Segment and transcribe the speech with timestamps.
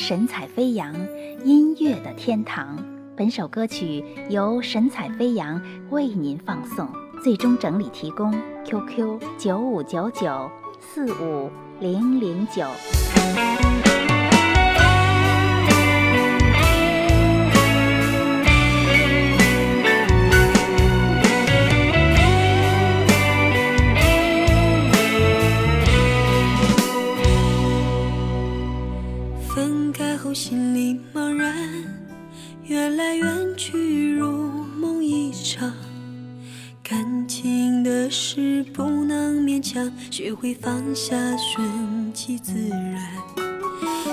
[0.00, 0.94] 神采飞扬，
[1.44, 2.78] 音乐的天堂。
[3.16, 6.88] 本首歌曲由神采飞扬为您放送，
[7.20, 8.32] 最终整理提供
[8.64, 10.48] QQ 九五九九
[10.78, 11.50] 四五
[11.80, 12.64] 零零九。
[30.40, 31.52] 心里茫然，
[32.62, 34.30] 缘来缘去如
[34.80, 35.72] 梦一场。
[36.80, 41.68] 感情的事不能勉强，学会放下，顺
[42.14, 43.02] 其自然。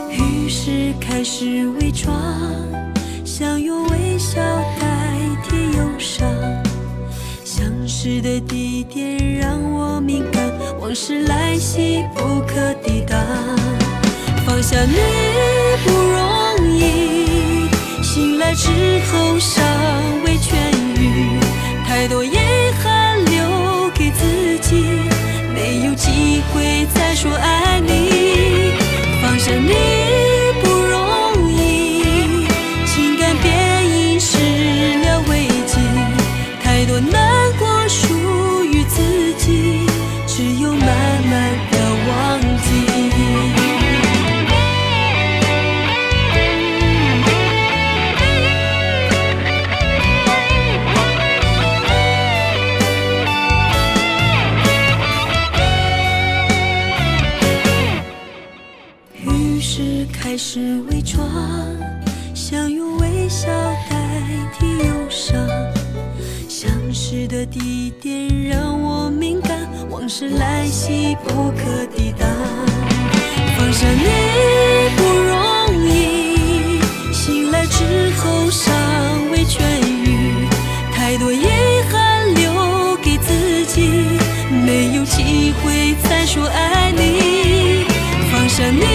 [0.10, 2.12] 于是开始伪装，
[3.24, 4.42] 想用微笑
[4.82, 5.16] 代
[5.48, 6.28] 替忧伤。
[7.44, 10.52] 相识的地点让我敏感，
[10.82, 13.16] 往事来袭不可抵挡。
[14.44, 14.96] 放下你
[15.84, 17.68] 不容易，
[18.02, 18.70] 醒来之
[19.12, 19.64] 后尚
[20.24, 20.56] 未痊
[20.98, 21.40] 愈，
[21.88, 22.38] 太多遗
[22.82, 24.86] 憾留给自己，
[25.54, 28.74] 没有机会再说爱你。
[29.22, 29.74] 放下你
[60.58, 61.20] 是伪装，
[62.34, 63.50] 想用微笑
[63.90, 63.98] 代
[64.58, 65.38] 替忧伤。
[66.48, 72.30] 相识的地点让我敏感，往事来袭不可抵挡。
[73.58, 74.06] 放下你
[74.96, 76.80] 不容易，
[77.12, 78.74] 醒来之后尚
[79.32, 79.60] 未痊
[80.06, 80.48] 愈，
[80.94, 81.48] 太多遗
[81.92, 83.90] 憾留给自己，
[84.50, 87.84] 没有机会再说爱你。
[88.32, 88.95] 放下你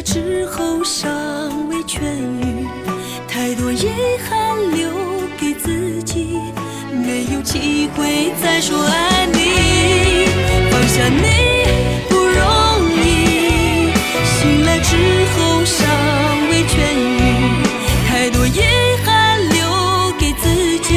[0.00, 2.00] 来之后尚未痊
[2.40, 2.66] 愈，
[3.28, 3.86] 太多遗
[4.26, 4.88] 憾留
[5.38, 6.38] 给自己，
[6.90, 10.24] 没有机会再说爱你。
[10.70, 13.92] 放下你不容易，
[14.24, 14.96] 醒来之
[15.36, 15.86] 后尚
[16.48, 17.62] 未痊愈，
[18.08, 18.62] 太多遗
[19.04, 20.94] 憾留给自己，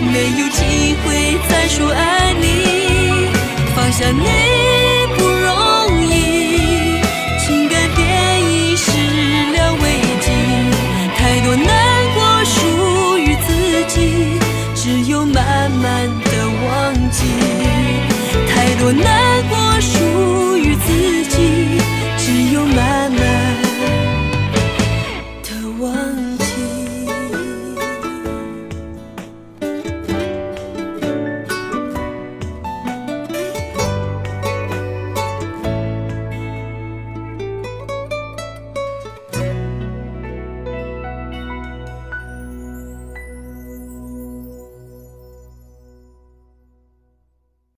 [0.00, 3.26] 没有机会再说爱你。
[3.74, 4.49] 放下你。